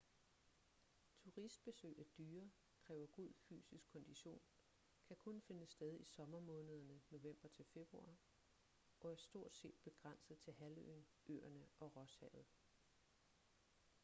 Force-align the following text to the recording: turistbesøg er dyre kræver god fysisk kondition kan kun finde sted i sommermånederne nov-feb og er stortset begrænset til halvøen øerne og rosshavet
turistbesøg 1.23 1.97
er 1.99 2.03
dyre 2.17 2.51
kræver 2.81 3.07
god 3.07 3.33
fysisk 3.49 3.87
kondition 3.91 4.41
kan 5.07 5.17
kun 5.17 5.41
finde 5.41 5.67
sted 5.67 5.99
i 5.99 6.03
sommermånederne 6.05 6.87
nov-feb 6.87 7.25
og 9.01 9.11
er 9.11 9.15
stortset 9.15 9.73
begrænset 9.83 10.39
til 10.39 10.53
halvøen 10.53 11.05
øerne 11.29 11.67
og 11.79 11.95
rosshavet 11.95 12.45